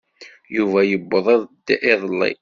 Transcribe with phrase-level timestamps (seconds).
[0.55, 1.25] Yuba yewweḍ
[1.73, 2.31] iḍelli.